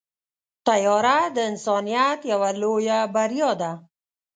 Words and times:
طیاره 0.67 1.19
د 1.35 1.37
انسانیت 1.49 2.19
یوه 2.31 2.49
لویه 2.61 2.99
بریا 3.15 3.51
ده. 3.61 3.71